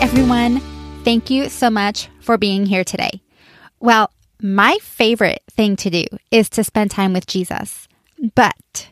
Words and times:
everyone. 0.00 0.60
Thank 1.04 1.30
you 1.30 1.48
so 1.48 1.70
much 1.70 2.08
for 2.20 2.36
being 2.36 2.66
here 2.66 2.84
today. 2.84 3.22
Well, 3.80 4.10
my 4.40 4.78
favorite 4.82 5.42
thing 5.50 5.76
to 5.76 5.90
do 5.90 6.04
is 6.30 6.50
to 6.50 6.64
spend 6.64 6.90
time 6.90 7.12
with 7.12 7.26
Jesus. 7.26 7.88
But 8.34 8.88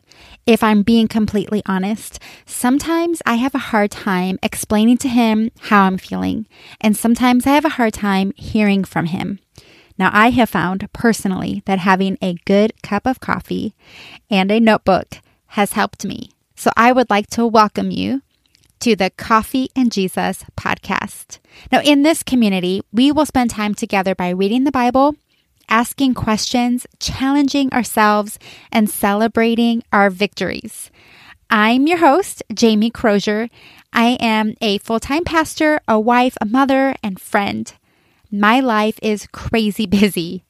if 0.46 0.62
I'm 0.62 0.82
being 0.82 1.08
completely 1.08 1.62
honest, 1.66 2.18
sometimes 2.46 3.22
I 3.26 3.34
have 3.36 3.54
a 3.54 3.70
hard 3.70 3.90
time 3.90 4.38
explaining 4.42 4.98
to 4.98 5.08
him 5.08 5.50
how 5.60 5.82
I'm 5.82 5.98
feeling, 5.98 6.46
and 6.80 6.96
sometimes 6.96 7.46
I 7.46 7.50
have 7.50 7.64
a 7.64 7.70
hard 7.70 7.94
time 7.94 8.32
hearing 8.36 8.84
from 8.84 9.06
him. 9.06 9.40
Now, 9.98 10.10
I 10.12 10.30
have 10.30 10.50
found 10.50 10.92
personally 10.92 11.62
that 11.66 11.78
having 11.78 12.18
a 12.20 12.36
good 12.44 12.82
cup 12.82 13.06
of 13.06 13.20
coffee 13.20 13.74
and 14.30 14.50
a 14.50 14.60
notebook 14.60 15.18
has 15.48 15.74
helped 15.74 16.04
me. 16.04 16.30
So 16.56 16.70
I 16.76 16.92
would 16.92 17.10
like 17.10 17.28
to 17.30 17.46
welcome 17.46 17.90
you 17.90 18.22
to 18.80 18.96
the 18.96 19.10
Coffee 19.10 19.68
and 19.74 19.90
Jesus 19.90 20.44
podcast. 20.56 21.38
Now, 21.72 21.80
in 21.80 22.02
this 22.02 22.22
community, 22.22 22.82
we 22.92 23.12
will 23.12 23.26
spend 23.26 23.50
time 23.50 23.74
together 23.74 24.14
by 24.14 24.30
reading 24.30 24.64
the 24.64 24.72
Bible, 24.72 25.14
asking 25.68 26.14
questions, 26.14 26.86
challenging 26.98 27.72
ourselves, 27.72 28.38
and 28.70 28.88
celebrating 28.90 29.82
our 29.92 30.10
victories. 30.10 30.90
I'm 31.50 31.86
your 31.86 31.98
host, 31.98 32.42
Jamie 32.52 32.90
Crozier. 32.90 33.48
I 33.92 34.16
am 34.20 34.54
a 34.60 34.78
full 34.78 35.00
time 35.00 35.24
pastor, 35.24 35.80
a 35.86 36.00
wife, 36.00 36.36
a 36.40 36.46
mother, 36.46 36.94
and 37.02 37.20
friend. 37.20 37.72
My 38.30 38.60
life 38.60 38.98
is 39.02 39.28
crazy 39.32 39.86
busy. 39.86 40.44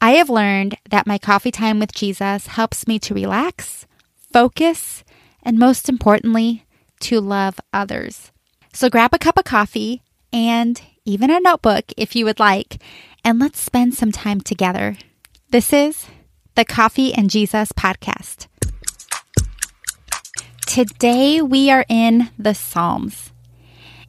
I 0.00 0.12
have 0.12 0.30
learned 0.30 0.76
that 0.90 1.06
my 1.06 1.18
coffee 1.18 1.50
time 1.50 1.78
with 1.78 1.92
Jesus 1.92 2.48
helps 2.48 2.86
me 2.86 2.98
to 3.00 3.14
relax, 3.14 3.86
focus, 4.32 5.02
and 5.42 5.58
most 5.58 5.88
importantly, 5.88 6.65
to 7.00 7.20
love 7.20 7.60
others. 7.72 8.32
So 8.72 8.88
grab 8.90 9.14
a 9.14 9.18
cup 9.18 9.38
of 9.38 9.44
coffee 9.44 10.02
and 10.32 10.80
even 11.04 11.30
a 11.30 11.40
notebook 11.40 11.92
if 11.96 12.16
you 12.16 12.24
would 12.24 12.40
like, 12.40 12.78
and 13.24 13.38
let's 13.38 13.60
spend 13.60 13.94
some 13.94 14.12
time 14.12 14.40
together. 14.40 14.96
This 15.50 15.72
is 15.72 16.06
the 16.56 16.64
Coffee 16.64 17.14
and 17.14 17.30
Jesus 17.30 17.72
podcast. 17.72 18.46
Today 20.66 21.40
we 21.40 21.70
are 21.70 21.86
in 21.88 22.30
the 22.38 22.54
Psalms. 22.54 23.32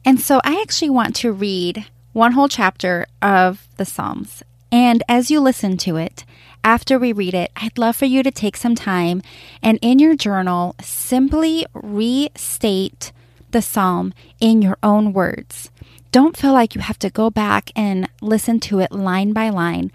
And 0.04 0.20
so 0.20 0.40
I 0.44 0.60
actually 0.60 0.90
want 0.90 1.14
to 1.16 1.32
read 1.32 1.86
one 2.12 2.32
whole 2.32 2.48
chapter 2.48 3.06
of 3.22 3.68
the 3.76 3.84
Psalms. 3.84 4.42
And 4.72 5.02
as 5.08 5.30
you 5.30 5.40
listen 5.40 5.76
to 5.78 5.96
it, 5.96 6.24
after 6.64 6.98
we 6.98 7.12
read 7.12 7.34
it, 7.34 7.50
I'd 7.56 7.78
love 7.78 7.96
for 7.96 8.04
you 8.04 8.22
to 8.22 8.30
take 8.30 8.56
some 8.56 8.74
time 8.74 9.22
and 9.62 9.78
in 9.82 9.98
your 9.98 10.16
journal 10.16 10.74
simply 10.80 11.66
restate 11.72 13.12
the 13.50 13.62
psalm 13.62 14.12
in 14.40 14.62
your 14.62 14.76
own 14.82 15.12
words. 15.12 15.70
Don't 16.10 16.36
feel 16.36 16.52
like 16.52 16.74
you 16.74 16.80
have 16.80 16.98
to 17.00 17.10
go 17.10 17.30
back 17.30 17.70
and 17.76 18.08
listen 18.20 18.60
to 18.60 18.80
it 18.80 18.92
line 18.92 19.32
by 19.32 19.50
line. 19.50 19.92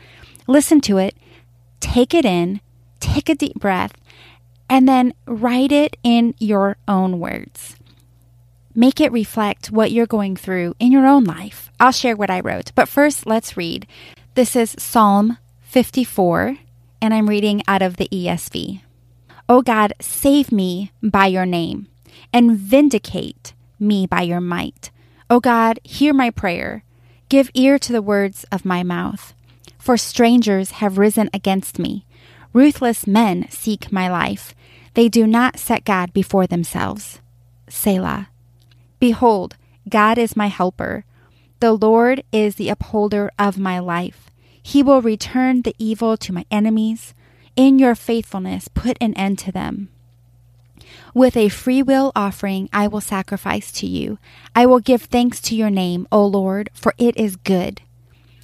Listen 0.47 0.81
to 0.81 0.97
it, 0.97 1.16
take 1.80 2.14
it 2.14 2.25
in, 2.25 2.61
take 3.00 3.30
a 3.30 3.36
deep 3.36 3.59
breath, 3.59 3.94
and 4.69 4.88
then 4.88 5.14
write 5.25 5.72
it 5.72 5.97
in 6.03 6.34
your 6.39 6.78
own 6.88 7.19
words. 7.19 7.75
Make 8.75 9.00
it 9.00 9.11
reflect 9.11 9.72
what 9.72 9.91
you're 9.91 10.08
going 10.08 10.36
through 10.36 10.75
in 10.80 10.91
your 10.91 11.06
own 11.06 11.23
life. 11.23 11.72
I'll 11.80 11.91
share 11.91 12.16
what 12.16 12.31
I 12.31 12.39
wrote, 12.39 12.72
but 12.73 12.89
first 12.89 13.28
let's 13.28 13.58
read. 13.58 13.86
This 14.36 14.56
is 14.56 14.75
Psalm 14.80 15.38
54, 15.73 16.59
and 17.02 17.16
I'm 17.16 17.27
reading 17.27 17.63
out 17.67 17.81
of 17.81 17.97
the 17.97 18.07
ESV. 18.09 18.81
O 19.49 19.63
God, 19.63 19.91
save 19.99 20.52
me 20.52 20.91
by 21.02 21.25
your 21.25 21.47
name, 21.47 21.88
and 22.31 22.55
vindicate 22.55 23.55
me 23.79 24.05
by 24.05 24.21
your 24.21 24.39
might. 24.39 24.91
O 25.31 25.39
God, 25.39 25.79
hear 25.83 26.13
my 26.13 26.29
prayer. 26.29 26.83
Give 27.27 27.49
ear 27.55 27.79
to 27.79 27.91
the 27.91 28.03
words 28.03 28.45
of 28.51 28.66
my 28.66 28.83
mouth. 28.83 29.33
For 29.79 29.97
strangers 29.97 30.73
have 30.73 31.00
risen 31.00 31.28
against 31.33 31.79
me. 31.79 32.06
Ruthless 32.53 33.07
men 33.07 33.50
seek 33.50 33.91
my 33.91 34.07
life. 34.07 34.53
They 34.94 35.09
do 35.09 35.25
not 35.25 35.57
set 35.57 35.85
God 35.85 36.13
before 36.13 36.45
themselves. 36.45 37.19
Selah. 37.67 38.29
Behold, 39.00 39.56
God 39.89 40.19
is 40.19 40.35
my 40.35 40.50
helper. 40.50 41.03
The 41.62 41.73
Lord 41.73 42.23
is 42.31 42.57
the 42.57 42.69
upholder 42.69 43.31
of 43.39 43.57
my 43.57 43.79
life. 43.79 44.29
He 44.63 44.81
will 44.81 45.01
return 45.01 45.62
the 45.62 45.75
evil 45.78 46.16
to 46.18 46.34
my 46.34 46.46
enemies. 46.50 47.13
In 47.56 47.78
your 47.78 47.94
faithfulness, 47.94 48.69
put 48.69 48.97
an 49.00 49.13
end 49.13 49.38
to 49.40 49.51
them. 49.51 49.90
With 51.13 51.38
a 51.38 51.50
free 51.50 51.84
will 51.84 52.12
offering, 52.16 52.69
I 52.74 52.88
will 52.88 53.01
sacrifice 53.01 53.72
to 53.74 53.85
you. 53.85 54.18
I 54.56 54.66
will 54.66 54.79
give 54.79 55.03
thanks 55.03 55.40
to 55.41 55.56
your 55.56 55.69
name, 55.69 56.07
O 56.12 56.25
Lord, 56.25 56.72
for 56.74 56.96
it 56.97 57.16
is 57.18 57.35
good. 57.35 57.81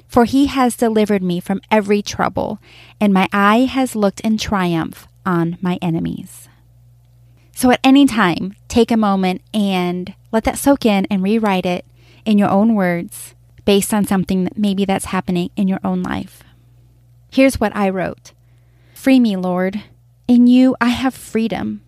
For 0.08 0.26
he 0.26 0.48
has 0.48 0.76
delivered 0.76 1.24
me 1.24 1.40
from 1.40 1.62
every 1.72 2.02
trouble, 2.02 2.60
and 3.00 3.14
my 3.14 3.28
eye 3.32 3.62
has 3.62 3.96
looked 3.96 4.20
in 4.20 4.38
triumph 4.38 5.08
on 5.26 5.58
my 5.62 5.80
enemies. 5.82 6.50
So 7.56 7.72
at 7.72 7.80
any 7.84 8.06
time, 8.06 8.56
take 8.68 8.92
a 8.92 8.98
moment 8.98 9.42
and 9.54 10.14
let 10.32 10.44
that 10.44 10.58
soak 10.58 10.86
in 10.86 11.06
and 11.10 11.24
rewrite 11.24 11.66
it 11.66 11.86
in 12.26 12.38
your 12.38 12.50
own 12.50 12.76
words 12.76 13.36
based 13.66 13.94
on 13.94 14.06
something 14.06 14.44
that 14.44 14.58
maybe 14.58 14.86
that's 14.86 15.06
happening 15.06 15.50
in 15.56 15.68
your 15.68 15.80
own 15.84 16.04
life. 16.04 16.44
Here's 17.32 17.60
what 17.60 17.76
I 17.76 17.90
wrote 17.90 18.34
Free 18.94 19.20
me, 19.20 19.36
Lord. 19.36 19.82
In 20.28 20.48
you 20.48 20.76
I 20.80 20.90
have 20.90 21.14
freedom. 21.14 21.82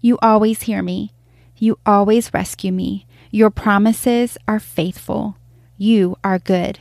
You 0.00 0.18
always 0.22 0.62
hear 0.62 0.82
me. 0.82 1.12
You 1.56 1.78
always 1.84 2.32
rescue 2.32 2.72
me. 2.72 3.06
Your 3.30 3.50
promises 3.50 4.38
are 4.48 4.60
faithful. 4.60 5.36
You 5.76 6.16
are 6.24 6.38
good. 6.38 6.78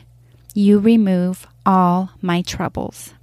You 0.54 0.80
remove 0.80 1.48
all 1.66 2.12
my 2.22 2.42
troubles. 2.42 3.14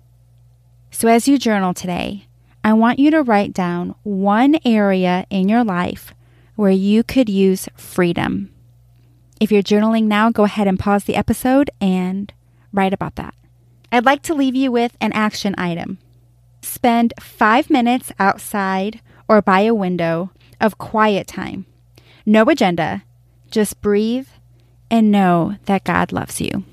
So, 0.91 1.09
as 1.09 1.29
you 1.29 1.39
journal 1.39 1.75
today, 1.75 2.27
I 2.65 2.73
want 2.73 2.99
you 2.99 3.11
to 3.11 3.23
write 3.23 3.53
down 3.53 3.95
one 4.03 4.57
area 4.65 5.27
in 5.31 5.49
your 5.49 5.63
life 5.63 6.15
where 6.55 6.71
you 6.71 7.05
could 7.05 7.29
use 7.29 7.69
freedom. 7.77 8.51
If 9.39 9.53
you're 9.53 9.63
journaling 9.63 10.05
now, 10.05 10.31
go 10.31 10.45
ahead 10.45 10.67
and 10.67 10.79
pause 10.79 11.05
the 11.05 11.17
episode 11.17 11.71
and 11.81 12.33
write 12.73 12.95
about 12.95 13.17
that. 13.17 13.35
I'd 13.93 14.05
like 14.05 14.23
to 14.23 14.35
leave 14.35 14.55
you 14.55 14.73
with 14.73 14.97
an 15.01 15.13
action 15.13 15.55
item. 15.59 15.99
Spend 16.63 17.13
five 17.21 17.71
minutes 17.71 18.13
outside 18.19 19.01
or 19.29 19.43
by 19.43 19.61
a 19.61 19.75
window 19.75 20.31
of 20.61 20.79
quiet 20.79 21.27
time. 21.27 21.67
No 22.25 22.45
agenda, 22.45 23.05
just 23.51 23.81
breathe 23.81 24.29
and 24.91 25.13
know 25.13 25.57
that 25.67 25.85
God 25.85 26.13
loves 26.13 26.41
you. 26.41 26.65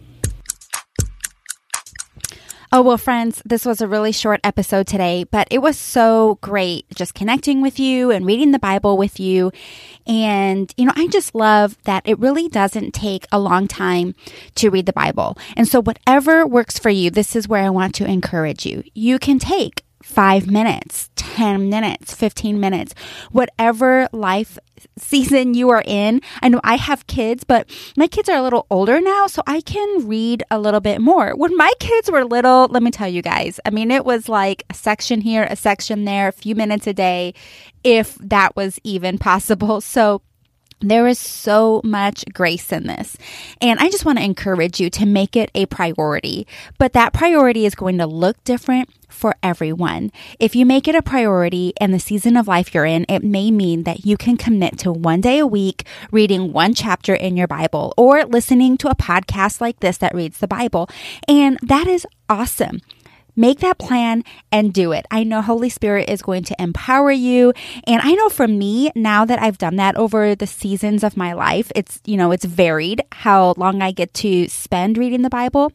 Oh, 2.76 2.82
well, 2.82 2.98
friends, 2.98 3.40
this 3.46 3.68
was 3.68 3.82
a 3.82 3.88
really 3.88 4.12
short 4.12 4.40
episode 4.44 4.88
today, 4.88 5.26
but 5.26 5.48
it 5.52 5.60
was 5.60 5.78
so 5.78 6.40
great 6.42 6.88
just 6.96 7.14
connecting 7.14 7.62
with 7.62 7.80
you 7.80 8.10
and 8.10 8.26
reading 8.26 8.50
the 8.50 8.58
Bible 8.58 8.98
with 8.98 9.20
you. 9.20 9.52
And, 10.08 10.74
you 10.76 10.86
know, 10.86 10.94
I 10.96 11.06
just 11.10 11.36
love 11.36 11.78
that 11.84 12.02
it 12.04 12.18
really 12.18 12.50
doesn't 12.50 12.96
take 12.96 13.28
a 13.32 13.38
long 13.38 13.68
time 13.68 14.16
to 14.56 14.72
read 14.72 14.88
the 14.88 14.92
Bible. 14.92 15.38
And 15.56 15.68
so, 15.68 15.84
whatever 15.84 16.48
works 16.48 16.80
for 16.80 16.90
you, 16.90 17.12
this 17.12 17.36
is 17.36 17.48
where 17.48 17.64
I 17.64 17.70
want 17.70 17.94
to 17.94 18.08
encourage 18.08 18.66
you. 18.66 18.84
You 18.96 19.20
can 19.20 19.38
take 19.38 19.86
five 20.04 20.48
minutes, 20.48 21.10
10 21.16 21.70
minutes, 21.70 22.14
15 22.14 22.60
minutes, 22.60 22.94
whatever 23.32 24.08
life 24.12 24.60
season 24.98 25.54
you 25.54 25.70
are 25.70 25.84
in. 25.86 26.22
I 26.42 26.50
know 26.50 26.60
I 26.64 26.76
have 26.76 27.08
kids, 27.08 27.44
but 27.44 27.70
my 27.98 28.08
kids 28.08 28.30
are 28.30 28.38
a 28.38 28.42
little 28.42 28.68
older 28.70 29.00
now, 29.02 29.28
so 29.28 29.42
I 29.48 29.62
can 29.62 30.08
read 30.08 30.44
a 30.52 30.60
little 30.60 30.82
bit 30.82 31.02
more. 31.02 31.36
When 31.36 31.56
my 31.58 31.72
kids 31.80 32.12
were 32.12 32.26
little, 32.26 32.68
let 32.68 32.84
me 32.84 32.92
tell 32.92 33.08
you 33.08 33.22
guys, 33.22 33.60
I 33.66 33.70
mean, 33.70 33.92
it 33.92 34.06
was 34.06 34.30
like 34.30 34.64
a 34.70 34.74
section 34.74 35.22
here, 35.22 35.48
a 35.50 35.56
section 35.56 36.06
there, 36.06 36.28
a 36.28 36.34
few 36.34 36.56
minutes 36.56 36.86
a 36.86 36.94
day, 36.94 37.34
if 37.84 38.16
that 38.16 38.56
was 38.56 38.80
even 38.84 39.18
possible. 39.18 39.82
So, 39.94 40.24
there 40.84 41.08
is 41.08 41.20
so 41.20 41.82
much 41.84 42.26
grace 42.34 42.72
in 42.72 42.88
this. 42.88 43.18
And 43.62 43.80
I 43.80 43.90
just 43.90 44.06
want 44.06 44.18
to 44.20 44.24
encourage 44.24 44.80
you 44.80 44.90
to 44.92 45.06
make 45.06 45.36
it 45.36 45.50
a 45.56 45.66
priority. 45.66 46.46
But 46.78 46.94
that 46.94 47.14
priority 47.14 47.66
is 47.66 47.76
going 47.76 47.98
to 47.98 48.06
look 48.06 48.44
different 48.44 48.90
for 49.14 49.36
everyone. 49.42 50.12
If 50.40 50.56
you 50.56 50.66
make 50.66 50.88
it 50.88 50.96
a 50.96 51.02
priority 51.02 51.74
in 51.80 51.92
the 51.92 52.00
season 52.00 52.36
of 52.36 52.48
life 52.48 52.74
you're 52.74 52.86
in, 52.86 53.06
it 53.08 53.24
may 53.24 53.52
mean 53.52 53.84
that 53.84 54.06
you 54.06 54.18
can 54.18 54.38
commit 54.38 54.78
to 54.80 54.92
one 54.92 55.22
day 55.22 55.40
a 55.40 55.48
week 55.48 55.86
reading 56.12 56.52
one 56.52 56.74
chapter 56.74 57.14
in 57.14 57.38
your 57.38 57.48
Bible 57.48 57.94
or 57.96 58.26
listening 58.26 58.78
to 58.78 58.90
a 58.90 58.96
podcast 58.96 59.62
like 59.62 59.80
this 59.80 59.98
that 60.00 60.16
reads 60.16 60.40
the 60.40 60.48
Bible. 60.48 60.90
And 61.28 61.58
that 61.62 61.88
is 61.88 62.06
awesome. 62.28 62.82
Make 63.36 63.60
that 63.60 63.78
plan 63.78 64.24
and 64.52 64.74
do 64.74 64.92
it. 64.92 65.06
I 65.10 65.24
know 65.24 65.42
Holy 65.42 65.70
Spirit 65.70 66.10
is 66.10 66.22
going 66.22 66.44
to 66.46 66.62
empower 66.62 67.12
you. 67.12 67.54
And 67.86 68.02
I 68.04 68.14
know 68.14 68.30
for 68.30 68.48
me, 68.48 68.92
now 68.96 69.26
that 69.26 69.42
I've 69.42 69.58
done 69.58 69.76
that 69.78 69.96
over 69.96 70.36
the 70.36 70.48
seasons 70.48 71.04
of 71.04 71.18
my 71.18 71.34
life, 71.34 71.72
it's, 71.76 72.00
you 72.06 72.18
know, 72.18 72.32
it's 72.32 72.46
varied 72.46 73.02
how 73.12 73.54
long 73.58 73.82
I 73.82 73.92
get 73.92 74.14
to 74.16 74.48
spend 74.48 74.98
reading 74.98 75.24
the 75.24 75.30
Bible. 75.30 75.72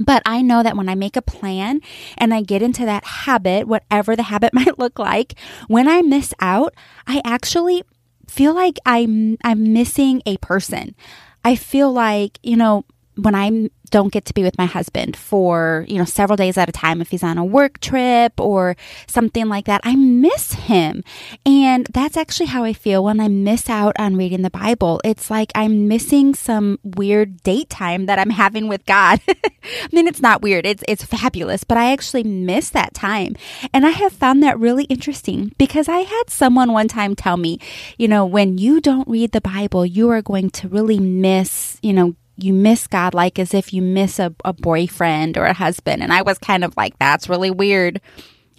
But 0.00 0.22
I 0.24 0.42
know 0.42 0.62
that 0.62 0.76
when 0.76 0.88
I 0.88 0.94
make 0.94 1.16
a 1.16 1.22
plan 1.22 1.80
and 2.16 2.32
I 2.32 2.42
get 2.42 2.62
into 2.62 2.84
that 2.84 3.04
habit, 3.04 3.66
whatever 3.66 4.14
the 4.14 4.24
habit 4.24 4.52
might 4.54 4.78
look 4.78 4.98
like, 4.98 5.34
when 5.66 5.88
I 5.88 6.02
miss 6.02 6.32
out, 6.40 6.74
I 7.06 7.20
actually 7.24 7.82
feel 8.28 8.54
like 8.54 8.78
I'm 8.86 9.38
I'm 9.42 9.72
missing 9.72 10.22
a 10.26 10.36
person. 10.38 10.94
I 11.44 11.56
feel 11.56 11.92
like, 11.92 12.38
you 12.42 12.56
know, 12.56 12.84
when 13.16 13.34
I 13.34 13.70
don't 13.88 14.12
get 14.12 14.24
to 14.26 14.34
be 14.34 14.42
with 14.42 14.58
my 14.58 14.66
husband 14.66 15.16
for, 15.16 15.84
you 15.88 15.98
know, 15.98 16.04
several 16.04 16.36
days 16.36 16.56
at 16.56 16.68
a 16.68 16.72
time 16.72 17.00
if 17.00 17.10
he's 17.10 17.22
on 17.22 17.38
a 17.38 17.44
work 17.44 17.80
trip 17.80 18.38
or 18.40 18.76
something 19.06 19.48
like 19.48 19.66
that, 19.66 19.80
I 19.84 19.96
miss 19.96 20.52
him. 20.52 21.04
And 21.46 21.86
that's 21.92 22.16
actually 22.16 22.46
how 22.46 22.64
I 22.64 22.72
feel 22.72 23.04
when 23.04 23.20
I 23.20 23.28
miss 23.28 23.68
out 23.68 23.94
on 23.98 24.16
reading 24.16 24.42
the 24.42 24.50
Bible. 24.50 25.00
It's 25.04 25.30
like 25.30 25.52
I'm 25.54 25.88
missing 25.88 26.34
some 26.34 26.78
weird 26.82 27.42
date 27.42 27.70
time 27.70 28.06
that 28.06 28.18
I'm 28.18 28.30
having 28.30 28.68
with 28.68 28.84
God. 28.86 29.20
I 29.28 29.88
mean, 29.92 30.06
it's 30.06 30.22
not 30.22 30.42
weird. 30.42 30.66
It's 30.66 30.84
it's 30.88 31.04
fabulous, 31.04 31.64
but 31.64 31.78
I 31.78 31.92
actually 31.92 32.24
miss 32.24 32.70
that 32.70 32.94
time. 32.94 33.36
And 33.72 33.86
I 33.86 33.90
have 33.90 34.12
found 34.12 34.42
that 34.42 34.58
really 34.58 34.84
interesting 34.84 35.52
because 35.58 35.88
I 35.88 35.98
had 35.98 36.24
someone 36.28 36.72
one 36.72 36.88
time 36.88 37.14
tell 37.14 37.36
me, 37.36 37.58
you 37.98 38.08
know, 38.08 38.24
when 38.24 38.58
you 38.58 38.80
don't 38.80 39.08
read 39.08 39.32
the 39.32 39.40
Bible, 39.40 39.84
you 39.84 40.10
are 40.10 40.22
going 40.22 40.50
to 40.50 40.68
really 40.68 40.98
miss, 40.98 41.78
you 41.82 41.92
know, 41.92 42.14
you 42.38 42.52
miss 42.52 42.86
God 42.86 43.14
like 43.14 43.38
as 43.38 43.52
if 43.52 43.72
you 43.72 43.82
miss 43.82 44.18
a, 44.18 44.34
a 44.44 44.52
boyfriend 44.52 45.36
or 45.36 45.44
a 45.44 45.52
husband. 45.52 46.02
And 46.02 46.12
I 46.12 46.22
was 46.22 46.38
kind 46.38 46.64
of 46.64 46.76
like, 46.76 46.98
that's 46.98 47.28
really 47.28 47.50
weird 47.50 48.00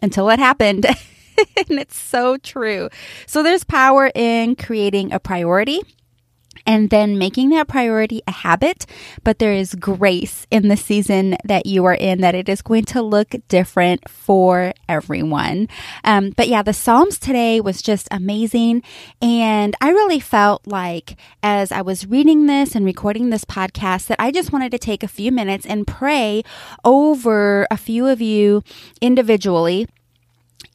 until 0.02 0.30
it 0.30 0.40
happened. 0.40 0.86
and 1.58 1.80
it's 1.80 1.98
so 1.98 2.38
true. 2.38 2.90
So 3.26 3.42
there's 3.42 3.64
power 3.64 4.12
in 4.14 4.56
creating 4.56 5.14
a 5.14 5.20
priority 5.20 5.82
and 6.70 6.92
then 6.92 7.18
making 7.18 7.50
that 7.50 7.68
priority 7.68 8.22
a 8.28 8.32
habit. 8.32 8.86
But 9.24 9.40
there 9.40 9.54
is 9.54 9.74
grace 9.74 10.46
in 10.52 10.68
the 10.68 10.78
season 10.78 11.36
that 11.44 11.66
you 11.66 11.84
are 11.86 11.96
in 11.96 12.22
that 12.22 12.36
it 12.36 12.48
is 12.48 12.62
going 12.62 12.86
to 12.86 13.02
look 13.02 13.34
different 13.48 14.08
for 14.08 14.74
everyone. 14.88 15.68
Um, 16.04 16.30
but 16.38 16.48
yeah, 16.48 16.62
the 16.62 16.74
Psalms 16.74 17.18
today 17.18 17.60
was 17.60 17.82
just 17.82 18.08
amazing. 18.12 18.84
And 19.20 19.76
I 19.82 19.90
really 19.90 20.20
felt 20.20 20.68
like 20.68 21.18
as 21.42 21.72
I 21.72 21.82
was 21.82 22.06
reading 22.06 22.46
this 22.46 22.76
and 22.76 22.86
recording 22.86 23.32
this 23.32 23.46
podcast 23.46 24.06
that 24.06 24.22
I 24.22 24.30
just 24.30 24.52
wanted 24.52 24.70
to 24.72 24.78
take 24.78 25.02
a 25.02 25.08
few 25.08 25.32
minutes 25.32 25.66
and 25.66 25.88
pray 25.88 26.44
over 26.86 27.66
a 27.72 27.78
few 27.78 28.06
of 28.06 28.22
you 28.22 28.64
individually 29.02 29.88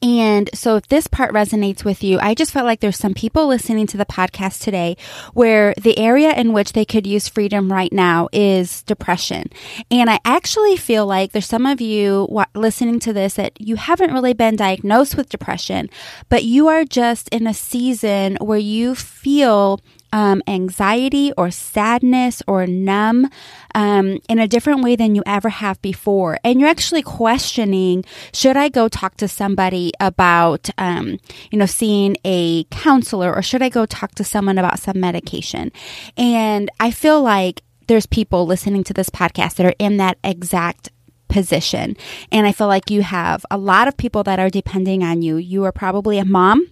and 0.05 0.51
so, 0.53 0.75
if 0.75 0.87
this 0.87 1.07
part 1.07 1.33
resonates 1.33 1.83
with 1.83 2.03
you, 2.03 2.19
I 2.19 2.35
just 2.35 2.51
felt 2.51 2.67
like 2.67 2.79
there's 2.79 2.95
some 2.95 3.15
people 3.15 3.47
listening 3.47 3.87
to 3.87 3.97
the 3.97 4.05
podcast 4.05 4.61
today 4.61 4.97
where 5.33 5.73
the 5.81 5.97
area 5.97 6.31
in 6.31 6.53
which 6.53 6.73
they 6.73 6.85
could 6.85 7.07
use 7.07 7.27
freedom 7.27 7.71
right 7.71 7.91
now 7.91 8.29
is 8.31 8.83
depression. 8.83 9.49
And 9.89 10.07
I 10.07 10.19
actually 10.23 10.77
feel 10.77 11.07
like 11.07 11.31
there's 11.31 11.47
some 11.47 11.65
of 11.65 11.81
you 11.81 12.27
listening 12.53 12.99
to 12.99 13.13
this 13.13 13.33
that 13.33 13.59
you 13.59 13.77
haven't 13.77 14.13
really 14.13 14.33
been 14.33 14.55
diagnosed 14.55 15.17
with 15.17 15.29
depression, 15.29 15.89
but 16.29 16.43
you 16.43 16.67
are 16.67 16.85
just 16.85 17.27
in 17.29 17.47
a 17.47 17.53
season 17.55 18.37
where 18.39 18.59
you 18.59 18.93
feel 18.93 19.81
um, 20.15 20.41
anxiety 20.47 21.33
or 21.37 21.51
sadness 21.51 22.41
or 22.47 22.65
numb 22.65 23.29
um, 23.75 24.17
in 24.29 24.39
a 24.39 24.47
different 24.47 24.81
way 24.81 24.95
than 24.95 25.13
you 25.13 25.21
ever 25.25 25.49
have 25.49 25.79
before. 25.81 26.39
And 26.41 26.59
you're 26.59 26.69
actually 26.69 27.01
questioning 27.01 28.05
should 28.33 28.55
I 28.55 28.69
go 28.69 28.87
talk 28.87 29.17
to 29.17 29.27
somebody 29.27 29.91
about, 29.99 30.69
um, 30.77 31.19
you 31.51 31.59
know, 31.59 31.65
seeing 31.65 32.15
a 32.23 32.63
counselor 32.71 33.35
or 33.35 33.41
should 33.41 33.61
I 33.61 33.67
go 33.67 33.85
talk 33.85 34.15
to 34.15 34.23
someone 34.23 34.57
about 34.57 34.79
some 34.79 35.01
medication? 35.01 35.73
And 36.15 36.71
I 36.79 36.91
feel 36.91 37.21
like 37.21 37.61
there's 37.87 38.05
people 38.05 38.47
listening 38.47 38.85
to 38.85 38.93
this 38.93 39.09
podcast 39.09 39.55
that 39.55 39.65
are 39.65 39.75
in 39.79 39.97
that 39.97 40.17
exact 40.23 40.89
position. 41.27 41.97
And 42.31 42.47
I 42.47 42.53
feel 42.53 42.67
like 42.67 42.89
you 42.89 43.01
have 43.01 43.45
a 43.51 43.57
lot 43.57 43.89
of 43.89 43.97
people 43.97 44.23
that 44.23 44.39
are 44.39 44.49
depending 44.49 45.03
on 45.03 45.21
you. 45.21 45.35
You 45.35 45.65
are 45.65 45.73
probably 45.73 46.19
a 46.19 46.25
mom 46.25 46.71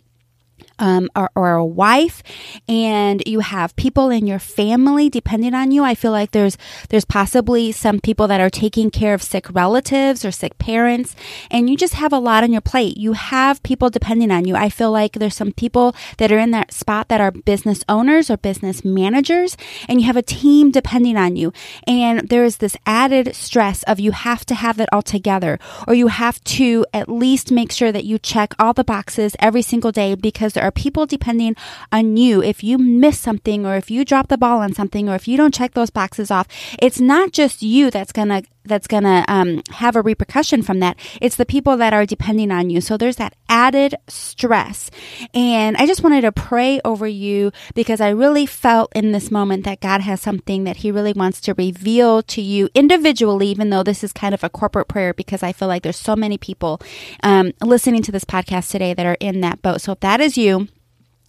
um, 0.79 1.09
or, 1.15 1.29
or, 1.35 1.53
a 1.53 1.65
wife 1.65 2.23
and 2.67 3.21
you 3.25 3.41
have 3.41 3.75
people 3.75 4.09
in 4.09 4.25
your 4.25 4.39
family 4.39 5.09
depending 5.09 5.53
on 5.53 5.71
you. 5.71 5.83
I 5.83 5.93
feel 5.93 6.11
like 6.11 6.31
there's 6.31 6.57
there's 6.89 7.05
possibly 7.05 7.71
some 7.71 7.99
people 7.99 8.27
that 8.27 8.41
are 8.41 8.49
taking 8.49 8.89
care 8.89 9.13
of 9.13 9.21
sick 9.21 9.53
relatives 9.53 10.25
or 10.25 10.31
sick 10.31 10.57
parents 10.57 11.15
and 11.51 11.69
you 11.69 11.77
just 11.77 11.93
have 11.93 12.11
a 12.11 12.17
lot 12.17 12.43
on 12.43 12.51
your 12.51 12.61
plate. 12.61 12.97
You 12.97 13.13
have 13.13 13.61
people 13.63 13.89
depending 13.89 14.31
on 14.31 14.45
you. 14.45 14.55
I 14.55 14.69
feel 14.69 14.91
like 14.91 15.13
there's 15.13 15.35
some 15.35 15.51
people 15.51 15.95
that 16.17 16.31
are 16.31 16.39
in 16.39 16.51
that 16.51 16.73
spot 16.73 17.07
that 17.09 17.21
are 17.21 17.31
business 17.31 17.83
owners 17.87 18.29
or 18.29 18.37
business 18.37 18.83
managers 18.83 19.55
and 19.87 20.01
you 20.01 20.07
have 20.07 20.17
a 20.17 20.23
team 20.23 20.71
depending 20.71 21.17
on 21.17 21.35
you. 21.35 21.53
And 21.85 22.29
there 22.29 22.43
is 22.43 22.57
this 22.57 22.75
added 22.85 23.35
stress 23.35 23.83
of 23.83 23.99
you 23.99 24.11
have 24.11 24.45
to 24.47 24.55
have 24.55 24.79
it 24.79 24.89
all 24.91 25.01
together 25.01 25.59
or 25.87 25.93
you 25.93 26.07
have 26.07 26.43
to 26.43 26.85
at 26.93 27.09
least 27.09 27.51
make 27.51 27.71
sure 27.71 27.91
that 27.91 28.05
you 28.05 28.17
check 28.17 28.53
all 28.57 28.73
the 28.73 28.83
boxes 28.83 29.35
every 29.39 29.61
single 29.61 29.91
day 29.91 30.15
because 30.15 30.52
there 30.53 30.63
are 30.63 30.71
people 30.71 31.05
depending 31.05 31.55
on 31.91 32.17
you. 32.17 32.41
If 32.41 32.63
you 32.63 32.77
miss 32.77 33.19
something 33.19 33.65
or 33.65 33.75
if 33.75 33.91
you 33.91 34.05
drop 34.05 34.27
the 34.27 34.37
ball 34.37 34.59
on 34.59 34.73
something 34.73 35.09
or 35.09 35.15
if 35.15 35.27
you 35.27 35.37
don't 35.37 35.53
check 35.53 35.73
those 35.73 35.89
boxes 35.89 36.31
off, 36.31 36.47
it's 36.79 36.99
not 36.99 37.31
just 37.31 37.61
you 37.61 37.91
that's 37.91 38.11
going 38.11 38.29
to 38.29 38.43
that's 38.65 38.87
going 38.87 39.03
to 39.03 39.23
um, 39.27 39.61
have 39.71 39.95
a 39.95 40.01
repercussion 40.01 40.61
from 40.61 40.79
that. 40.79 40.97
It's 41.21 41.35
the 41.35 41.45
people 41.45 41.77
that 41.77 41.93
are 41.93 42.05
depending 42.05 42.51
on 42.51 42.69
you. 42.69 42.81
So 42.81 42.97
there's 42.97 43.17
that 43.17 43.35
added 43.49 43.95
stress. 44.07 44.89
And 45.33 45.77
I 45.77 45.85
just 45.85 46.03
wanted 46.03 46.21
to 46.21 46.31
pray 46.31 46.79
over 46.83 47.07
you 47.07 47.51
because 47.75 48.01
I 48.01 48.09
really 48.09 48.45
felt 48.45 48.91
in 48.95 49.11
this 49.11 49.31
moment 49.31 49.63
that 49.65 49.81
God 49.81 50.01
has 50.01 50.21
something 50.21 50.63
that 50.63 50.77
He 50.77 50.91
really 50.91 51.13
wants 51.13 51.41
to 51.41 51.53
reveal 51.53 52.23
to 52.23 52.41
you 52.41 52.69
individually, 52.73 53.47
even 53.47 53.69
though 53.69 53.83
this 53.83 54.03
is 54.03 54.13
kind 54.13 54.33
of 54.33 54.43
a 54.43 54.49
corporate 54.49 54.87
prayer 54.87 55.13
because 55.13 55.43
I 55.43 55.51
feel 55.51 55.67
like 55.67 55.83
there's 55.83 55.97
so 55.97 56.15
many 56.15 56.37
people 56.37 56.79
um, 57.21 57.53
listening 57.61 58.01
to 58.03 58.11
this 58.11 58.25
podcast 58.25 58.71
today 58.71 58.93
that 58.93 59.05
are 59.05 59.17
in 59.19 59.41
that 59.41 59.61
boat. 59.61 59.81
So 59.81 59.91
if 59.93 59.99
that 59.99 60.21
is 60.21 60.37
you, 60.37 60.67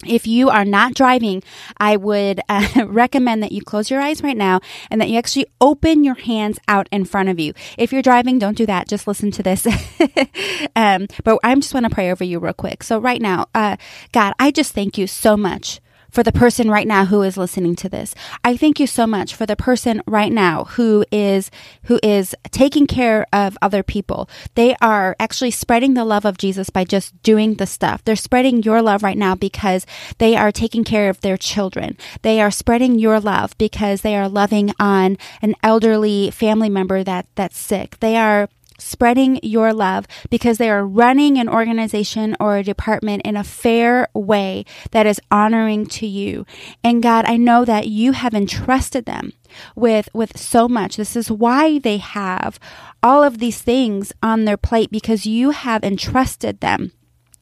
if 0.05 0.27
you 0.27 0.49
are 0.49 0.65
not 0.65 0.93
driving, 0.93 1.41
I 1.77 1.95
would 1.95 2.41
uh, 2.49 2.85
recommend 2.85 3.41
that 3.43 3.51
you 3.51 3.61
close 3.61 3.89
your 3.89 4.01
eyes 4.01 4.21
right 4.21 4.35
now 4.35 4.59
and 4.91 4.99
that 4.99 5.09
you 5.09 5.17
actually 5.17 5.47
open 5.61 6.03
your 6.03 6.15
hands 6.15 6.59
out 6.67 6.89
in 6.91 7.05
front 7.05 7.29
of 7.29 7.39
you. 7.39 7.53
If 7.77 7.93
you're 7.93 8.01
driving, 8.01 8.37
don't 8.39 8.57
do 8.57 8.65
that. 8.65 8.87
Just 8.87 9.07
listen 9.07 9.31
to 9.31 9.43
this. 9.43 9.65
um, 10.75 11.07
but 11.23 11.39
I 11.43 11.55
just 11.55 11.73
want 11.73 11.85
to 11.85 11.89
pray 11.89 12.11
over 12.11 12.23
you 12.23 12.39
real 12.39 12.53
quick. 12.53 12.83
So 12.83 12.99
right 12.99 13.21
now, 13.21 13.47
uh, 13.55 13.77
God, 14.11 14.33
I 14.37 14.51
just 14.51 14.73
thank 14.73 14.97
you 14.97 15.07
so 15.07 15.37
much 15.37 15.79
for 16.15 16.23
the 16.23 16.31
person 16.31 16.71
right 16.71 16.87
now 16.87 17.03
who 17.03 17.21
is 17.21 17.35
listening 17.35 17.75
to 17.75 17.89
this. 17.89 18.15
I 18.41 18.55
thank 18.55 18.79
you 18.79 18.87
so 18.87 19.05
much 19.05 19.35
for 19.35 19.45
the 19.45 19.57
person 19.57 20.01
right 20.07 20.31
now 20.31 20.63
who 20.63 21.03
is 21.11 21.51
who 21.83 21.99
is 22.01 22.33
taking 22.51 22.87
care 22.87 23.27
of 23.33 23.57
other 23.61 23.83
people. 23.83 24.29
They 24.55 24.77
are 24.81 25.17
actually 25.19 25.51
spreading 25.51 25.93
the 25.93 26.05
love 26.05 26.23
of 26.23 26.37
Jesus 26.37 26.69
by 26.69 26.85
just 26.85 27.21
doing 27.21 27.55
the 27.55 27.67
stuff. 27.67 28.01
They're 28.05 28.15
spreading 28.15 28.63
your 28.63 28.81
love 28.81 29.03
right 29.03 29.17
now 29.17 29.35
because 29.35 29.85
they 30.17 30.37
are 30.37 30.53
taking 30.53 30.85
care 30.85 31.09
of 31.09 31.19
their 31.19 31.35
children. 31.35 31.97
They 32.21 32.39
are 32.39 32.51
spreading 32.51 32.97
your 32.97 33.19
love 33.19 33.55
because 33.57 33.99
they 34.01 34.15
are 34.15 34.29
loving 34.29 34.71
on 34.79 35.17
an 35.41 35.55
elderly 35.61 36.31
family 36.31 36.69
member 36.69 37.03
that 37.03 37.27
that's 37.35 37.57
sick. 37.57 37.99
They 37.99 38.15
are 38.15 38.47
spreading 38.77 39.39
your 39.41 39.73
love 39.73 40.07
because 40.29 40.57
they 40.57 40.69
are 40.69 40.85
running 40.85 41.37
an 41.37 41.49
organization 41.49 42.35
or 42.39 42.57
a 42.57 42.63
department 42.63 43.21
in 43.23 43.35
a 43.35 43.43
fair 43.43 44.07
way 44.13 44.65
that 44.91 45.05
is 45.05 45.21
honoring 45.31 45.85
to 45.85 46.07
you. 46.07 46.45
And 46.83 47.01
God, 47.01 47.25
I 47.25 47.37
know 47.37 47.65
that 47.65 47.87
you 47.87 48.11
have 48.13 48.33
entrusted 48.33 49.05
them 49.05 49.33
with 49.75 50.09
with 50.13 50.37
so 50.37 50.67
much. 50.67 50.97
This 50.97 51.15
is 51.15 51.31
why 51.31 51.79
they 51.79 51.97
have 51.97 52.59
all 53.01 53.23
of 53.23 53.37
these 53.37 53.61
things 53.61 54.11
on 54.21 54.45
their 54.45 54.57
plate 54.57 54.91
because 54.91 55.25
you 55.25 55.51
have 55.51 55.83
entrusted 55.83 56.59
them. 56.59 56.91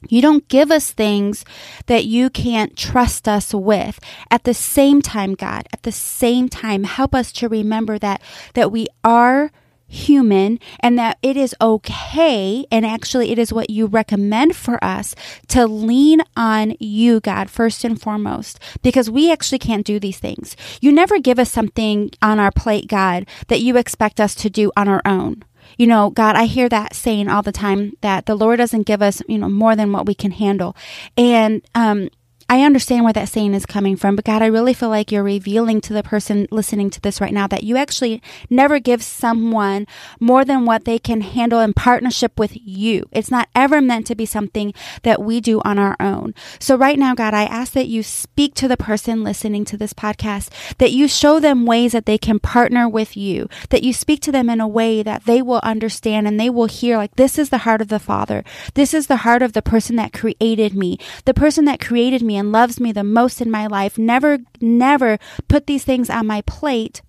You 0.10 0.22
don't 0.22 0.48
give 0.48 0.70
us 0.70 0.92
things 0.92 1.46
that 1.86 2.06
you 2.06 2.30
can't 2.30 2.76
trust 2.76 3.28
us 3.28 3.54
with. 3.54 4.00
At 4.30 4.44
the 4.44 4.54
same 4.54 5.02
time, 5.02 5.34
God, 5.34 5.68
at 5.72 5.84
the 5.84 5.92
same 5.92 6.50
time, 6.50 6.84
help 6.84 7.16
us 7.16 7.32
to 7.34 7.50
remember 7.50 7.98
that 8.00 8.22
that 8.54 8.72
we 8.72 8.88
are 9.04 9.52
human 9.94 10.60
and 10.80 10.98
that 10.98 11.18
it 11.22 11.38
is 11.38 11.56
okay. 11.62 12.66
And 12.72 12.86
actually, 12.86 13.32
it 13.32 13.38
is 13.38 13.54
what 13.54 13.70
you 13.70 13.86
recommend 13.86 14.56
for 14.56 14.84
us 14.84 15.16
to 15.50 15.68
lean 15.68 16.22
on 16.36 16.76
you, 16.80 17.20
God, 17.20 17.50
first 17.50 17.84
and 17.84 18.02
foremost, 18.02 18.60
because 18.82 19.10
we 19.10 19.32
actually 19.32 19.60
can't 19.60 19.86
do 19.86 20.00
these 20.00 20.20
things. 20.20 20.58
You 20.82 20.92
never 20.92 21.20
give 21.20 21.40
us 21.40 21.52
something 21.52 22.12
on 22.22 22.40
our 22.40 22.52
plate, 22.52 22.88
God, 22.88 23.28
that 23.48 23.62
you 23.62 23.78
expect 23.78 24.20
us 24.20 24.34
to 24.36 24.50
do 24.50 24.72
on 24.76 24.88
our 24.88 25.02
own. 25.06 25.44
You 25.78 25.88
know, 25.88 26.10
God, 26.10 26.36
I 26.36 26.46
hear 26.46 26.70
that 26.70 26.96
saying 26.96 27.30
all 27.30 27.42
the 27.42 27.52
time 27.52 27.94
that 28.02 28.26
the 28.26 28.36
Lord 28.36 28.58
doesn't 28.58 28.84
give 28.84 29.02
us, 29.02 29.22
you 29.28 29.38
know, 29.38 29.50
more 29.50 29.76
than 29.76 29.92
what 29.92 30.06
we 30.06 30.14
can 30.14 30.32
handle. 30.32 30.76
And, 31.18 31.62
um, 31.74 32.10
I 32.50 32.62
understand 32.64 33.04
where 33.04 33.14
that 33.14 33.30
saying 33.30 33.54
is 33.54 33.66
coming 33.66 33.96
from, 33.96 34.16
but 34.16 34.26
God, 34.26 34.42
I 34.42 34.48
really 34.48 34.74
feel 34.74 34.90
like 34.90 35.12
you're 35.12 35.24
revealing 35.24 35.82
to 35.82 35.94
the 35.94 36.04
person 36.04 36.48
listening 36.52 36.90
to 36.92 37.02
this 37.02 37.20
right 37.20 37.34
now 37.34 37.48
that 37.48 37.64
you 37.64 37.78
actually 37.78 38.22
never 38.50 38.80
give 38.80 39.02
someone 39.02 39.88
more 40.20 40.46
than 40.46 40.66
what 40.66 40.86
they 40.86 41.00
can 41.00 41.22
handle 41.22 41.60
in 41.60 41.74
partnership 41.74 42.38
with 42.38 42.56
you. 42.56 43.08
It's 43.12 43.32
not 43.32 43.50
ever 43.56 43.82
meant 43.82 44.08
to 44.08 44.16
be 44.16 44.26
something 44.26 44.74
that 45.04 45.22
we 45.22 45.42
do 45.42 45.62
on 45.62 45.80
our 45.80 45.96
own. 46.00 46.36
So 46.60 46.76
right 46.76 47.00
now, 47.00 47.16
God, 47.16 47.34
I 47.34 47.44
ask 47.44 47.74
that 47.74 47.88
you 47.88 48.04
speak 48.04 48.54
to 48.56 48.68
the 48.68 48.78
person 48.78 49.24
listening 49.24 49.66
to 49.66 49.78
this 49.78 49.94
podcast, 49.94 50.50
that 50.78 50.92
you 50.92 51.08
show 51.08 51.40
them 51.40 51.66
ways 51.66 51.94
that 51.94 52.06
they 52.06 52.18
can 52.18 52.40
partner 52.40 52.88
with 52.88 53.18
you, 53.18 53.50
that 53.70 53.84
you 53.84 53.94
speak 53.94 54.22
to 54.22 54.32
them 54.32 54.50
in 54.50 54.62
a 54.62 54.68
way 54.68 55.02
that 55.02 55.26
they 55.26 55.42
will 55.42 55.62
understand 55.64 56.28
and 56.28 56.40
they 56.40 56.50
will 56.50 56.68
hear 56.68 56.98
like, 56.98 57.16
this 57.16 57.40
is 57.40 57.50
the 57.50 57.60
heart 57.60 57.82
of 57.82 57.88
the 57.88 58.00
Father. 58.00 58.44
This 58.74 58.94
is 58.94 59.08
the 59.08 59.18
heart 59.18 59.42
of 59.42 59.54
the 59.54 59.62
person 59.62 59.96
that 59.96 60.14
created 60.14 60.76
me, 60.76 61.00
the 61.26 61.34
person 61.34 61.66
that 61.66 61.80
created 61.80 62.22
me 62.22 62.38
and 62.44 62.52
loves 62.52 62.80
me 62.80 62.92
the 62.92 63.04
most 63.04 63.42
in 63.42 63.50
my 63.50 63.68
life 63.68 63.98
never, 63.98 64.40
never 64.60 65.18
put 65.48 65.66
these 65.66 65.86
things 65.86 66.10
on 66.10 66.28
my 66.28 66.42
plate 66.42 67.02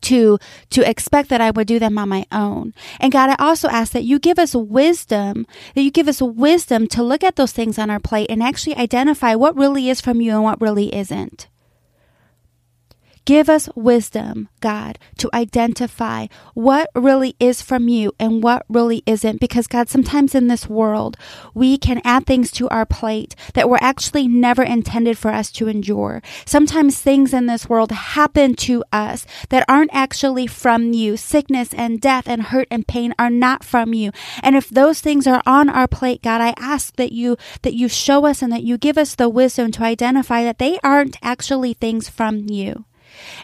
to 0.00 0.38
to 0.70 0.88
expect 0.88 1.28
that 1.28 1.40
I 1.40 1.50
would 1.50 1.66
do 1.66 1.78
them 1.78 1.98
on 1.98 2.08
my 2.08 2.26
own. 2.32 2.74
And 2.98 3.12
God, 3.12 3.30
I 3.30 3.36
also 3.38 3.68
ask 3.68 3.92
that 3.92 4.02
you 4.02 4.18
give 4.18 4.38
us 4.38 4.54
wisdom, 4.54 5.46
that 5.74 5.82
you 5.82 5.90
give 5.90 6.08
us 6.08 6.20
wisdom 6.20 6.86
to 6.88 7.02
look 7.02 7.22
at 7.22 7.36
those 7.36 7.52
things 7.52 7.78
on 7.78 7.90
our 7.90 8.00
plate 8.00 8.30
and 8.30 8.42
actually 8.42 8.76
identify 8.76 9.34
what 9.34 9.56
really 9.56 9.88
is 9.88 10.00
from 10.00 10.20
you 10.20 10.32
and 10.32 10.42
what 10.42 10.60
really 10.60 10.94
isn't. 10.94 11.48
Give 13.26 13.48
us 13.48 13.68
wisdom, 13.74 14.48
God, 14.60 15.00
to 15.18 15.28
identify 15.34 16.28
what 16.54 16.88
really 16.94 17.34
is 17.40 17.60
from 17.60 17.88
you 17.88 18.12
and 18.20 18.40
what 18.40 18.64
really 18.68 19.02
isn't. 19.04 19.40
Because, 19.40 19.66
God, 19.66 19.88
sometimes 19.88 20.32
in 20.32 20.46
this 20.46 20.68
world, 20.68 21.16
we 21.52 21.76
can 21.76 22.00
add 22.04 22.24
things 22.24 22.52
to 22.52 22.68
our 22.68 22.86
plate 22.86 23.34
that 23.54 23.68
were 23.68 23.82
actually 23.82 24.28
never 24.28 24.62
intended 24.62 25.18
for 25.18 25.32
us 25.32 25.50
to 25.52 25.66
endure. 25.66 26.22
Sometimes 26.44 27.00
things 27.00 27.34
in 27.34 27.46
this 27.46 27.68
world 27.68 27.90
happen 27.90 28.54
to 28.54 28.84
us 28.92 29.26
that 29.48 29.64
aren't 29.68 29.92
actually 29.92 30.46
from 30.46 30.92
you. 30.92 31.16
Sickness 31.16 31.74
and 31.74 32.00
death 32.00 32.28
and 32.28 32.44
hurt 32.44 32.68
and 32.70 32.86
pain 32.86 33.12
are 33.18 33.28
not 33.28 33.64
from 33.64 33.92
you. 33.92 34.12
And 34.40 34.54
if 34.54 34.70
those 34.70 35.00
things 35.00 35.26
are 35.26 35.42
on 35.44 35.68
our 35.68 35.88
plate, 35.88 36.22
God, 36.22 36.40
I 36.40 36.54
ask 36.58 36.94
that 36.94 37.10
you, 37.10 37.36
that 37.62 37.74
you 37.74 37.88
show 37.88 38.24
us 38.24 38.40
and 38.40 38.52
that 38.52 38.62
you 38.62 38.78
give 38.78 38.96
us 38.96 39.16
the 39.16 39.28
wisdom 39.28 39.72
to 39.72 39.82
identify 39.82 40.44
that 40.44 40.60
they 40.60 40.78
aren't 40.84 41.16
actually 41.24 41.74
things 41.74 42.08
from 42.08 42.48
you. 42.48 42.84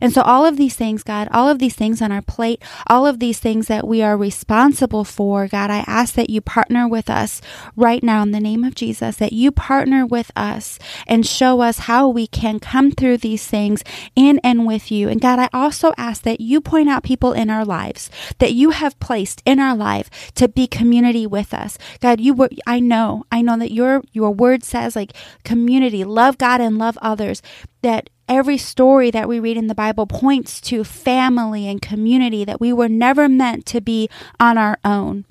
And 0.00 0.12
so, 0.12 0.22
all 0.22 0.44
of 0.44 0.56
these 0.56 0.76
things, 0.76 1.02
God, 1.02 1.28
all 1.32 1.48
of 1.48 1.58
these 1.58 1.74
things 1.74 2.02
on 2.02 2.12
our 2.12 2.22
plate, 2.22 2.62
all 2.86 3.06
of 3.06 3.18
these 3.18 3.40
things 3.40 3.68
that 3.68 3.86
we 3.86 4.02
are 4.02 4.16
responsible 4.16 5.04
for, 5.04 5.48
God, 5.48 5.70
I 5.70 5.84
ask 5.86 6.14
that 6.14 6.30
you 6.30 6.40
partner 6.40 6.88
with 6.88 7.10
us 7.10 7.40
right 7.76 8.02
now 8.02 8.22
in 8.22 8.32
the 8.32 8.40
name 8.40 8.64
of 8.64 8.74
Jesus, 8.74 9.16
that 9.16 9.32
you 9.32 9.50
partner 9.50 10.06
with 10.06 10.30
us 10.36 10.78
and 11.06 11.26
show 11.26 11.60
us 11.60 11.80
how 11.80 12.08
we 12.08 12.26
can 12.26 12.60
come 12.60 12.90
through 12.90 13.18
these 13.18 13.46
things 13.46 13.82
in 14.16 14.40
and 14.44 14.66
with 14.66 14.90
you. 14.90 15.08
And 15.08 15.20
God, 15.20 15.38
I 15.38 15.48
also 15.52 15.92
ask 15.96 16.22
that 16.22 16.40
you 16.40 16.60
point 16.60 16.88
out 16.88 17.02
people 17.02 17.32
in 17.32 17.50
our 17.50 17.64
lives 17.64 18.10
that 18.38 18.52
you 18.52 18.70
have 18.70 18.98
placed 19.00 19.42
in 19.44 19.58
our 19.58 19.76
life 19.76 20.32
to 20.34 20.48
be 20.48 20.66
community 20.66 21.26
with 21.26 21.54
us. 21.54 21.78
God, 22.00 22.20
you 22.20 22.34
were, 22.34 22.50
I 22.66 22.80
know, 22.80 23.24
I 23.30 23.42
know 23.42 23.58
that 23.58 23.72
your, 23.72 24.02
your 24.12 24.30
word 24.30 24.64
says 24.64 24.96
like 24.96 25.12
community, 25.44 26.04
love 26.04 26.38
God 26.38 26.60
and 26.60 26.78
love 26.78 26.98
others, 27.00 27.42
that 27.82 28.10
every 28.32 28.58
story 28.58 29.10
that 29.10 29.28
we 29.28 29.38
read 29.38 29.56
in 29.56 29.66
the 29.66 29.74
Bible 29.74 30.06
points 30.06 30.60
to 30.62 30.84
family 30.84 31.68
and 31.68 31.80
community, 31.82 32.44
that 32.44 32.60
we 32.60 32.72
were 32.72 32.88
never 32.88 33.28
meant 33.28 33.66
to 33.66 33.80
be 33.80 34.08
on 34.40 34.56
our 34.56 34.78
own. 34.84 35.24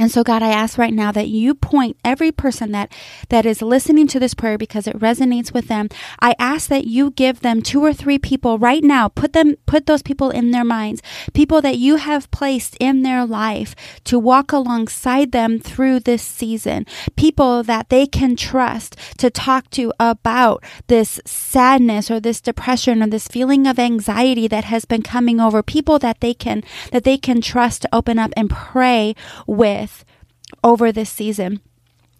And 0.00 0.10
so, 0.10 0.24
God, 0.24 0.42
I 0.42 0.48
ask 0.48 0.76
right 0.76 0.92
now 0.92 1.12
that 1.12 1.28
you 1.28 1.54
point 1.54 1.96
every 2.04 2.32
person 2.32 2.72
that, 2.72 2.92
that 3.28 3.46
is 3.46 3.62
listening 3.62 4.08
to 4.08 4.18
this 4.18 4.34
prayer 4.34 4.58
because 4.58 4.88
it 4.88 4.98
resonates 4.98 5.54
with 5.54 5.68
them. 5.68 5.88
I 6.20 6.34
ask 6.36 6.68
that 6.68 6.84
you 6.84 7.12
give 7.12 7.40
them 7.40 7.62
two 7.62 7.84
or 7.84 7.92
three 7.92 8.18
people 8.18 8.58
right 8.58 8.82
now. 8.82 9.06
Put 9.06 9.34
them, 9.34 9.54
put 9.66 9.86
those 9.86 10.02
people 10.02 10.30
in 10.30 10.50
their 10.50 10.64
minds, 10.64 11.00
people 11.32 11.62
that 11.62 11.78
you 11.78 11.94
have 11.96 12.28
placed 12.32 12.76
in 12.80 13.02
their 13.02 13.24
life 13.24 13.76
to 14.02 14.18
walk 14.18 14.50
alongside 14.50 15.30
them 15.30 15.60
through 15.60 16.00
this 16.00 16.24
season, 16.24 16.86
people 17.14 17.62
that 17.62 17.88
they 17.88 18.04
can 18.04 18.34
trust 18.34 18.96
to 19.18 19.30
talk 19.30 19.70
to 19.70 19.92
about 20.00 20.64
this 20.88 21.20
sadness 21.24 22.10
or 22.10 22.18
this 22.18 22.40
depression 22.40 23.00
or 23.00 23.06
this 23.06 23.28
feeling 23.28 23.64
of 23.64 23.78
anxiety 23.78 24.48
that 24.48 24.64
has 24.64 24.84
been 24.84 25.02
coming 25.02 25.38
over, 25.38 25.62
people 25.62 26.00
that 26.00 26.20
they 26.20 26.34
can, 26.34 26.64
that 26.90 27.04
they 27.04 27.16
can 27.16 27.40
trust 27.40 27.82
to 27.82 27.88
open 27.94 28.18
up 28.18 28.32
and 28.36 28.50
pray 28.50 29.14
with 29.46 29.83
with 29.84 30.04
over 30.62 30.90
this 30.90 31.10
season. 31.10 31.60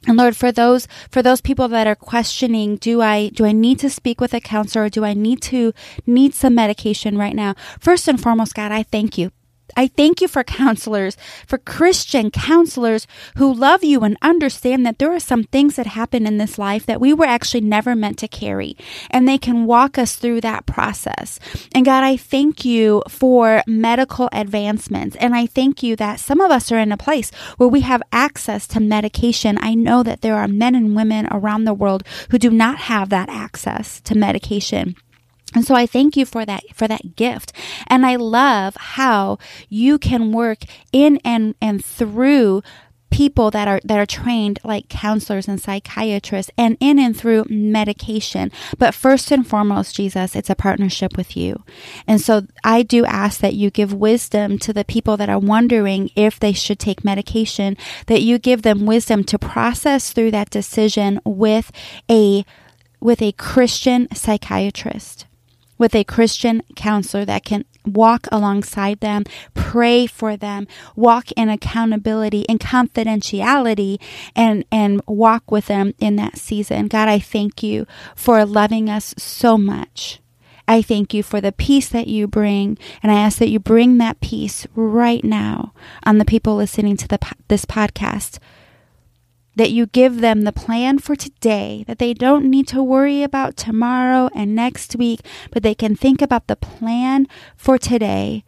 And 0.07 0.19
Lord, 0.19 0.37
for 0.37 0.53
those 0.53 0.87
for 1.11 1.23
those 1.23 1.41
people 1.41 1.67
that 1.69 1.87
are 1.87 1.95
questioning, 1.95 2.77
do 2.77 3.01
I 3.01 3.31
do 3.31 3.47
I 3.47 3.53
need 3.53 3.79
to 3.79 3.89
speak 3.89 4.21
with 4.21 4.35
a 4.35 4.41
counselor 4.41 4.85
or 4.85 4.91
do 4.91 5.03
I 5.05 5.15
need 5.15 5.41
to 5.53 5.73
need 6.07 6.35
some 6.35 6.55
medication 6.55 7.17
right 7.17 7.35
now? 7.35 7.55
First 7.81 8.07
and 8.07 8.21
foremost, 8.21 8.55
God, 8.55 8.71
I 8.71 8.83
thank 8.83 9.17
you 9.17 9.31
I 9.77 9.89
thank 9.89 10.21
you 10.21 10.29
for 10.29 10.45
counselors, 10.45 11.17
for 11.47 11.59
Christian 11.59 12.31
counselors 12.31 13.07
who 13.37 13.53
love 13.53 13.83
you 13.83 14.01
and 14.01 14.17
understand 14.23 14.85
that 14.87 14.99
there 14.99 15.13
are 15.13 15.21
some 15.21 15.45
things 15.45 15.77
that 15.77 15.87
happen 15.87 16.27
in 16.27 16.39
this 16.39 16.59
life 16.59 16.87
that 16.87 17.01
we 17.01 17.13
were 17.13 17.25
actually 17.25 17.63
never 17.63 17.95
meant 17.95 18.19
to 18.19 18.29
carry, 18.29 18.77
and 19.11 19.27
they 19.27 19.39
can 19.39 19.67
walk 19.67 19.99
us 19.99 20.17
through 20.17 20.41
that 20.43 20.67
process. 20.67 21.39
And 21.75 21.85
God, 21.85 22.05
I 22.05 22.17
thank 22.17 22.65
you 22.65 23.03
for 23.09 23.63
medical 23.67 24.29
advancements, 24.33 25.17
and 25.17 25.35
I 25.35 25.47
thank 25.47 25.83
you 25.83 25.97
that 25.97 26.21
some 26.21 26.41
of 26.41 26.51
us 26.51 26.71
are 26.71 26.79
in 26.79 26.93
a 26.93 26.97
place 26.97 27.31
where 27.57 27.69
we 27.69 27.81
have 27.81 28.03
access 28.13 28.67
to 28.69 28.81
medication. 28.81 29.59
I 29.61 29.75
know 29.75 30.03
that 30.03 30.21
there 30.21 30.37
are 30.37 30.49
men 30.49 30.75
and 30.75 30.95
women 30.95 31.27
around 31.31 31.65
the 31.65 31.75
world 31.75 32.05
who 32.31 32.39
do 32.39 32.51
not 32.51 32.79
have 32.79 33.09
that 33.09 33.29
access 33.29 34.01
to 34.03 34.17
medication. 34.17 34.97
And 35.55 35.65
so 35.65 35.75
I 35.75 35.87
thank 35.87 36.17
you 36.17 36.27
for 36.27 36.45
that, 36.45 36.65
for 36.75 36.89
that 36.89 37.17
gift. 37.17 37.53
And 37.87 38.05
I 38.05 38.17
love 38.17 38.77
how 38.77 39.39
you 39.69 39.99
can 39.99 40.33
work 40.33 40.65
in 40.93 41.21
and, 41.25 41.55
and 41.61 41.85
through 41.85 42.63
people 43.15 43.49
that 43.49 43.69
are 43.69 43.81
that 43.85 43.97
are 43.97 44.07
trained 44.07 44.59
like 44.65 44.89
counselors 44.89 45.47
and 45.47 45.61
psychiatrists 45.61 46.51
and 46.59 46.77
in 46.81 46.99
and 46.99 47.17
through 47.17 47.45
medication. 47.49 48.51
But 48.77 48.93
first 48.93 49.31
and 49.31 49.47
foremost 49.47 49.95
Jesus 49.95 50.35
it's 50.35 50.51
a 50.51 50.57
partnership 50.57 51.17
with 51.17 51.37
you. 51.37 51.63
And 52.09 52.21
so 52.21 52.49
I 52.65 52.83
do 52.83 53.05
ask 53.05 53.41
that 53.41 53.55
you 53.55 53.71
give 53.71 53.95
wisdom 53.95 54.59
to 54.59 54.73
the 54.73 54.85
people 54.85 55.17
that 55.17 55.29
are 55.29 55.39
wondering 55.39 56.11
if 56.17 56.41
they 56.41 56.53
should 56.53 56.81
take 56.81 57.05
medication 57.05 57.77
that 58.07 58.23
you 58.23 58.37
give 58.37 58.63
them 58.63 58.85
wisdom 58.85 59.23
to 59.25 59.39
process 59.39 60.13
through 60.13 60.33
that 60.33 60.51
decision 60.51 61.21
with 61.25 61.71
a 62.11 62.45
with 62.99 63.23
a 63.23 63.31
Christian 63.31 64.13
psychiatrist 64.13 65.27
with 65.85 65.95
a 65.95 66.03
Christian 66.03 66.63
counselor 66.77 67.27
that 67.27 67.45
can 67.45 67.63
walk 67.85 68.27
alongside 68.33 69.01
them, 69.01 69.23
pray 69.53 70.07
for 70.07 70.35
them, 70.35 70.67
walk 70.97 71.31
in 71.33 71.51
accountability 71.51 72.49
and 72.49 72.59
confidentiality 72.59 74.01
and, 74.35 74.65
and 74.73 75.03
walk 75.07 75.51
with 75.51 75.67
them 75.67 75.93
in 75.99 76.17
that 76.17 76.39
season. 76.39 76.89
God, 76.89 77.07
I 77.07 77.19
thank 77.19 77.63
you 77.63 77.87
for 78.17 78.47
loving 78.47 78.89
us 78.89 79.15
so 79.19 79.59
much. 79.59 80.21
I 80.67 80.81
thank 80.81 81.13
you 81.13 81.23
for 81.23 81.43
the 81.43 81.53
peace 81.53 81.91
that 81.91 82.07
you 82.07 82.27
bring, 82.27 82.79
and 83.03 83.13
I 83.13 83.17
ask 83.17 83.37
that 83.37 83.51
you 83.51 83.59
bring 83.59 83.99
that 83.99 84.23
peace 84.23 84.67
right 84.75 85.23
now 85.23 85.75
on 86.05 86.17
the 86.17 86.25
people 86.25 86.57
listening 86.57 86.97
to 86.97 87.09
the, 87.09 87.19
this 87.49 87.67
podcast 87.67 88.39
that 89.57 89.71
you 89.71 89.87
give 89.87 90.21
them 90.21 90.43
the 90.43 90.53
plan 90.53 90.99
for 90.99 91.15
today, 91.17 91.85
that 91.87 91.99
they 91.99 92.15
don't 92.15 92.51
need 92.51 92.69
to 92.69 92.83
worry 92.83 93.23
about 93.23 93.57
tomorrow 93.57 94.29
and 94.35 94.55
next 94.55 94.97
week, 94.97 95.21
but 95.51 95.63
they 95.63 95.75
can 95.75 95.95
think 95.95 96.21
about 96.21 96.47
the 96.47 96.57
plan 96.57 97.27
for 97.57 97.79
today 97.79 98.45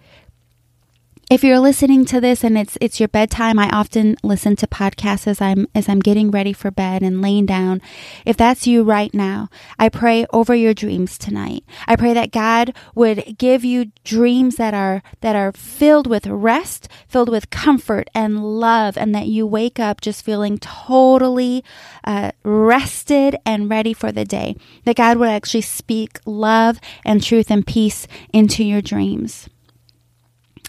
if 1.29 1.43
you're 1.43 1.59
listening 1.59 2.05
to 2.05 2.21
this 2.21 2.45
and 2.45 2.57
it's 2.57 2.79
it's 2.81 3.01
your 3.01 3.09
bedtime, 3.09 3.59
I 3.59 3.69
often 3.71 4.17
listen 4.23 4.55
to 4.57 4.67
podcasts 4.69 5.27
as 5.27 5.41
I'm 5.41 5.67
as 5.75 5.89
I'm 5.89 5.99
getting 5.99 6.31
ready 6.31 6.53
for 6.53 6.71
bed 6.71 7.03
and 7.03 7.21
laying 7.21 7.47
down. 7.47 7.83
If 8.25 8.37
that's 8.37 8.69
you 8.69 8.85
right 8.85 9.13
now, 9.13 9.49
I 9.77 9.89
pray 9.89 10.27
over 10.33 10.55
your 10.55 10.73
dreams 10.73 11.19
tonight. 11.19 11.65
I 11.89 11.97
pray 11.97 12.15
that 12.15 12.31
God 12.31 12.77
would 12.95 13.39
give 13.39 13.65
you 13.65 13.91
dreams 14.05 14.55
that 14.57 14.73
are 14.73 15.03
that 15.21 15.35
are 15.35 15.51
filled 15.51 16.07
with 16.07 16.29
rest, 16.29 16.89
filled 17.09 17.29
with 17.29 17.51
comfort 17.51 18.09
and 18.15 18.61
love, 18.61 18.97
and 18.97 19.13
that 19.13 19.27
you 19.27 19.49
wake 19.49 19.81
up 19.81 20.01
just 20.01 20.25
feeling 20.25 20.59
totally 20.59 21.65
uh, 22.05 22.31
rested 22.45 23.35
and 23.45 23.69
ready 23.69 23.93
for 23.93 24.13
the 24.13 24.25
day. 24.25 24.55
That 24.85 24.95
God 24.95 25.17
would 25.17 25.29
actually 25.29 25.63
speak 25.63 26.21
love 26.25 26.79
and 27.05 27.21
truth 27.21 27.51
and 27.51 27.67
peace 27.67 28.07
into 28.33 28.63
your 28.63 28.81
dreams. 28.81 29.49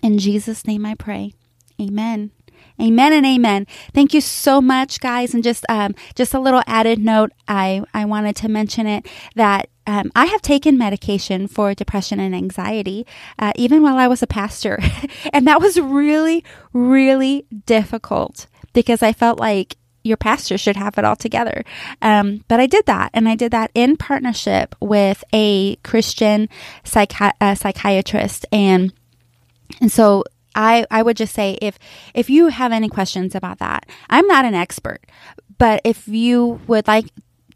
In 0.01 0.17
Jesus' 0.17 0.65
name 0.65 0.85
I 0.85 0.95
pray. 0.95 1.33
Amen. 1.79 2.31
Amen 2.79 3.13
and 3.13 3.25
amen. 3.25 3.65
Thank 3.93 4.13
you 4.13 4.21
so 4.21 4.61
much, 4.61 4.99
guys. 4.99 5.33
And 5.33 5.43
just 5.43 5.65
um, 5.67 5.95
just 6.15 6.33
a 6.33 6.39
little 6.39 6.61
added 6.67 6.99
note, 6.99 7.31
I 7.47 7.81
I 7.93 8.05
wanted 8.05 8.35
to 8.37 8.49
mention 8.49 8.85
it 8.85 9.07
that 9.35 9.69
um, 9.87 10.11
I 10.15 10.25
have 10.25 10.41
taken 10.41 10.77
medication 10.77 11.47
for 11.47 11.73
depression 11.73 12.19
and 12.19 12.35
anxiety, 12.35 13.07
uh, 13.39 13.51
even 13.55 13.81
while 13.81 13.97
I 13.97 14.07
was 14.07 14.21
a 14.21 14.27
pastor, 14.27 14.79
and 15.33 15.47
that 15.47 15.59
was 15.59 15.79
really 15.79 16.43
really 16.71 17.45
difficult 17.65 18.45
because 18.73 19.01
I 19.01 19.11
felt 19.11 19.39
like 19.39 19.77
your 20.03 20.17
pastor 20.17 20.57
should 20.57 20.75
have 20.75 20.97
it 20.97 21.05
all 21.05 21.15
together. 21.15 21.63
Um, 22.01 22.43
but 22.47 22.59
I 22.59 22.67
did 22.67 22.85
that, 22.85 23.09
and 23.13 23.27
I 23.27 23.35
did 23.35 23.51
that 23.51 23.71
in 23.73 23.97
partnership 23.97 24.75
with 24.79 25.23
a 25.33 25.77
Christian 25.77 26.47
psychi- 26.83 27.33
uh, 27.41 27.55
psychiatrist 27.55 28.45
and 28.51 28.93
and 29.81 29.91
so 29.91 30.23
I, 30.55 30.85
I 30.89 31.03
would 31.03 31.17
just 31.17 31.35
say 31.35 31.57
if 31.61 31.77
if 32.15 32.29
you 32.29 32.47
have 32.47 32.71
any 32.71 32.89
questions 32.89 33.35
about 33.35 33.59
that, 33.59 33.85
I'm 34.09 34.25
not 34.27 34.43
an 34.43 34.55
expert, 34.55 35.05
but 35.57 35.81
if 35.83 36.07
you 36.07 36.59
would 36.67 36.87
like 36.87 37.05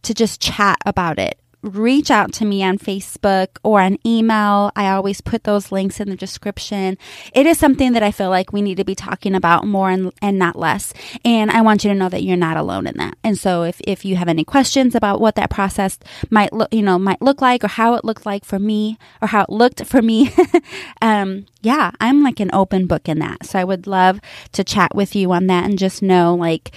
to 0.03 0.13
just 0.13 0.39
chat 0.39 0.77
about 0.86 1.18
it, 1.18 1.40
reach 1.63 2.10
out 2.10 2.34
to 2.34 2.46
me 2.46 2.63
on 2.63 2.77
Facebook 2.77 3.58
or 3.63 3.82
on 3.82 3.98
email. 4.06 4.72
I 4.75 4.89
always 4.89 5.22
put 5.22 5.44
those 5.44 5.72
links 5.72 6.00
in 6.00 6.10
the 6.10 6.15
description. 6.15 6.98
It 7.34 7.46
is 7.46 7.58
something 7.58 7.94
that 7.94 8.03
I 8.03 8.12
feel 8.12 8.30
like 8.30 8.51
we 8.51 8.62
need 8.62 8.77
to 8.77 8.84
be 8.84 8.96
talking 8.96 9.36
about 9.36 9.68
more 9.68 9.89
and, 9.89 10.12
and 10.22 10.39
not 10.39 10.56
less. 10.56 10.94
And 11.24 11.51
I 11.51 11.62
want 11.62 11.84
you 11.84 11.89
to 11.89 11.96
know 11.96 12.10
that 12.10 12.24
you're 12.24 12.38
not 12.38 12.58
alone 12.58 12.88
in 12.88 12.98
that. 12.98 13.15
And 13.24 13.38
so 13.38 13.63
if, 13.63 13.80
if 13.82 14.03
you 14.06 14.15
have 14.15 14.27
any 14.27 14.44
questions 14.44 14.96
about 14.96 15.22
what 15.22 15.36
that 15.36 15.50
process 15.50 16.00
might 16.30 16.53
look, 16.53 16.74
you 16.74 16.82
know, 16.82 16.98
might 16.98 17.22
look 17.22 17.41
like 17.41 17.63
or 17.63 17.70
how 17.70 17.94
it 17.94 18.06
looked 18.06 18.25
like 18.25 18.44
for 18.46 18.60
me 18.60 18.98
or 19.22 19.27
how 19.27 19.44
it 19.44 19.50
looked 19.50 19.86
for 19.86 20.01
me, 20.01 20.34
um, 21.01 21.46
yeah, 21.62 21.91
I'm 22.00 22.24
like 22.24 22.39
an 22.39 22.50
open 22.53 22.88
book 22.88 23.08
in 23.08 23.20
that. 23.20 23.46
So 23.46 23.60
I 23.60 23.63
would 23.63 23.86
love 23.86 24.20
to 24.53 24.63
chat 24.63 24.96
with 24.96 25.15
you 25.15 25.32
on 25.32 25.48
that 25.48 25.65
and 25.65 25.77
just 25.77 26.01
know 26.01 26.34
like, 26.34 26.72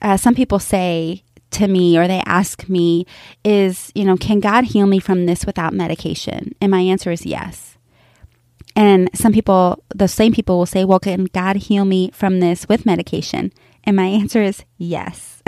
uh, 0.00 0.16
some 0.16 0.34
people 0.34 0.58
say 0.58 1.24
to 1.52 1.68
me 1.68 1.98
or 1.98 2.06
they 2.06 2.22
ask 2.26 2.68
me 2.68 3.06
is, 3.44 3.90
you 3.94 4.04
know, 4.04 4.16
can 4.16 4.40
God 4.40 4.64
heal 4.64 4.86
me 4.86 4.98
from 5.00 5.26
this 5.26 5.46
without 5.46 5.72
medication? 5.72 6.54
And 6.60 6.70
my 6.70 6.80
answer 6.80 7.10
is 7.10 7.26
yes. 7.26 7.76
And 8.76 9.10
some 9.12 9.32
people, 9.32 9.82
the 9.94 10.08
same 10.08 10.32
people 10.32 10.58
will 10.58 10.66
say, 10.66 10.84
well, 10.84 11.00
can 11.00 11.24
God 11.24 11.56
heal 11.56 11.84
me 11.84 12.10
from 12.12 12.40
this 12.40 12.68
with 12.68 12.86
medication? 12.86 13.52
And 13.84 13.96
my 13.96 14.06
answer 14.06 14.42
is 14.42 14.64
yes. 14.76 15.42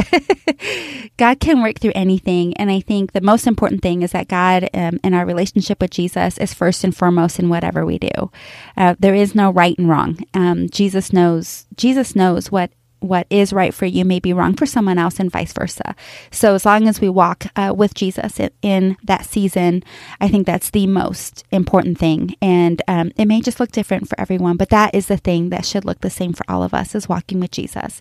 God 1.16 1.40
can 1.40 1.62
work 1.62 1.78
through 1.78 1.92
anything. 1.95 2.57
And 2.57 2.71
I 2.71 2.80
think 2.80 3.12
the 3.12 3.21
most 3.21 3.47
important 3.47 3.83
thing 3.83 4.02
is 4.02 4.12
that 4.12 4.28
God 4.28 4.69
um, 4.73 4.99
our 5.04 5.26
relationship 5.26 5.80
with 5.80 5.90
Jesus 5.90 6.38
is 6.38 6.54
first 6.54 6.85
and 6.85 6.97
foremost 6.97 7.38
in 7.38 7.50
whatever 7.50 7.85
we 7.85 7.99
do. 7.99 8.30
Uh, 8.76 8.95
there 8.99 9.14
is 9.14 9.35
no 9.35 9.50
right 9.50 9.78
and 9.78 9.88
wrong. 9.88 10.19
Um, 10.33 10.71
Jesus 10.71 11.12
knows, 11.12 11.66
Jesus 11.76 12.16
knows 12.16 12.50
what 12.50 12.71
what 13.00 13.26
is 13.30 13.52
right 13.52 13.75
for 13.75 13.87
you 13.87 14.04
may 14.04 14.21
be 14.21 14.33
wrong 14.33 14.54
for 14.54 14.66
someone 14.66 14.99
else 14.99 15.19
and 15.19 15.30
vice 15.30 15.52
versa. 15.52 15.95
So 16.30 16.54
as 16.54 16.64
long 16.64 16.87
as 16.87 17.00
we 17.00 17.09
walk 17.09 17.47
uh, 17.57 17.75
with 17.76 17.95
Jesus 17.95 18.38
in, 18.38 18.50
in, 18.62 18.97
that 19.04 19.25
season, 19.25 19.83
I 20.21 20.28
think 20.28 20.47
that's 20.47 20.71
the 20.71 20.87
most 20.87 21.45
important 21.50 21.99
thing. 21.99 22.37
And 22.40 22.83
um, 22.88 23.12
it 23.16 23.26
may 23.26 23.40
just 23.40 23.61
look 23.61 23.73
different 23.73 24.09
for 24.09 24.21
everyone, 24.21 24.57
but 24.57 24.71
that 24.71 24.95
is 24.95 25.07
the 25.07 25.16
thing 25.16 25.50
that 25.50 25.64
should 25.64 25.85
look 25.85 26.00
the 26.00 26.11
same 26.11 26.33
for 26.33 26.45
all 26.49 26.62
of 26.62 26.75
us 26.75 26.95
is 26.95 27.09
walking 27.09 27.40
with 27.40 27.50
Jesus. 27.50 28.00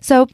So 0.00 0.28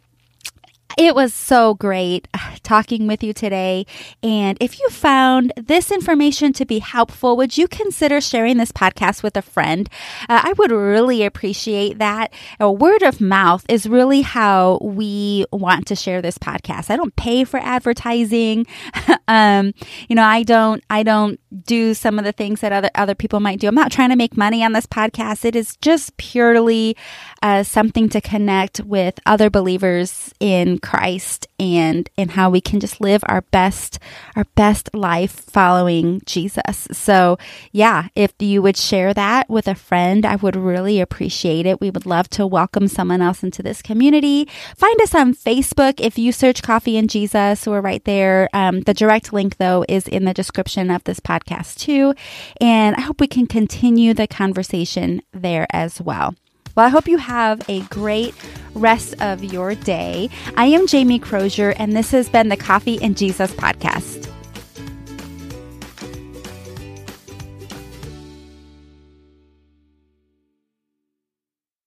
it 0.97 1.15
was 1.15 1.35
so 1.35 1.75
great 1.75 2.29
talking 2.63 3.07
with 3.07 3.23
you 3.23 3.33
today. 3.33 3.87
And 4.23 4.59
if 4.61 4.79
you 4.81 4.89
found 4.89 5.53
this 5.57 5.91
information 5.91 6.53
to 6.55 6.65
be 6.65 6.79
helpful, 6.79 7.37
would 7.37 7.57
you 7.57 7.69
consider 7.69 8.21
sharing 8.21 8.57
this 8.57 8.73
podcast 8.73 9.23
with 9.23 9.37
a 9.37 9.43
friend? 9.43 9.89
Uh, 10.29 10.41
I 10.45 10.53
would 10.55 10.71
really 10.71 11.25
appreciate 11.25 11.99
that. 11.99 12.33
A 12.61 12.71
word 12.71 13.03
of 13.03 13.21
mouth 13.21 13.65
is 13.69 13.89
really 13.89 14.23
how 14.23 14.79
we 14.83 15.45
want 15.53 15.87
to 15.89 15.97
share 15.97 16.23
this 16.23 16.39
podcast. 16.39 16.91
I 16.91 16.97
don't 16.97 17.17
pay 17.17 17.45
for 17.45 17.59
advertising. 17.59 18.67
um, 19.29 19.73
you 20.09 20.17
know, 20.17 20.25
I 20.25 20.43
don't, 20.43 20.83
I 20.91 21.03
don't 21.03 21.41
do 21.65 21.95
some 21.95 22.19
of 22.19 22.25
the 22.25 22.33
things 22.33 22.61
that 22.61 22.73
other, 22.73 22.91
other 22.95 23.15
people 23.15 23.41
might 23.41 23.61
do. 23.61 23.69
I'm 23.69 23.75
not 23.75 23.93
trying 23.93 24.11
to 24.11 24.17
make 24.17 24.37
money 24.37 24.65
on 24.65 24.73
this 24.73 24.87
podcast. 24.87 25.45
It 25.45 25.57
is 25.57 25.77
just 25.77 26.17
purely 26.17 26.97
uh, 27.43 27.63
something 27.63 28.09
to 28.11 28.21
connect 28.21 28.81
with 28.81 29.19
other 29.27 29.51
believers 29.51 30.33
in 30.41 30.79
Christ 30.79 31.47
and 31.59 32.09
and 32.19 32.33
how 32.33 32.51
we 32.51 32.61
can 32.61 32.81
just 32.81 33.01
live 33.01 33.23
our 33.27 33.43
best 33.43 33.99
our 34.37 34.45
best 34.55 34.91
life 34.95 35.33
following 35.33 36.21
Jesus. 36.27 36.89
So, 36.93 37.39
yeah, 37.71 38.09
if 38.15 38.33
you 38.39 38.63
would 38.63 38.77
share 38.77 39.15
that 39.15 39.49
with 39.49 39.69
a 39.69 39.75
friend, 39.75 40.25
I 40.25 40.37
would 40.37 40.57
really 40.57 41.01
appreciate 41.01 41.67
it. 41.67 41.81
We 41.81 41.91
would 41.91 42.07
love 42.07 42.29
to 42.31 42.47
welcome 42.47 42.89
someone 42.89 43.23
else 43.23 43.43
into 43.43 43.63
this 43.63 43.83
community. 43.83 44.49
Find 44.77 45.01
us 45.01 45.15
on 45.15 45.35
Facebook 45.35 46.01
if 46.01 46.19
you 46.19 46.33
search 46.33 46.63
Coffee 46.63 46.97
and 46.97 47.11
Jesus. 47.11 47.67
We're 47.67 47.81
right 47.81 48.05
there. 48.05 48.49
Um, 48.53 48.81
the 48.81 48.95
direct 48.95 49.33
link 49.33 49.59
though 49.59 49.85
is 49.89 50.09
in 50.09 50.25
the 50.25 50.35
description 50.35 50.91
of 50.91 51.05
this 51.05 51.21
podcast 51.45 51.79
too, 51.79 52.15
and 52.61 52.97
I 52.97 53.01
hope 53.01 53.21
we 53.21 53.27
can 53.27 53.47
continue 53.47 54.15
the 54.15 54.27
conversation 54.27 55.23
there 55.33 55.67
as 55.71 56.01
well. 56.01 56.35
Well, 56.75 56.87
I 56.87 56.89
hope 56.89 57.07
you 57.07 57.19
have 57.19 57.61
a 57.69 57.81
great 57.83 58.35
rest 58.75 59.21
of 59.21 59.45
your 59.45 59.75
day. 59.75 60.31
I 60.57 60.67
am 60.67 60.87
Jamie 60.87 61.19
Crozier, 61.19 61.75
and 61.77 61.95
this 61.95 62.11
has 62.13 62.29
been 62.29 62.49
the 62.49 62.57
Coffee 62.57 62.99
and 63.03 63.17
Jesus 63.17 63.53
podcast. 63.53 64.32